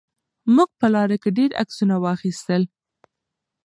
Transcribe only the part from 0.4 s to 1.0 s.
موږ په